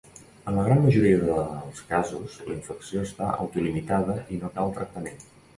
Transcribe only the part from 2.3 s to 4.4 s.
la infecció està autolimitada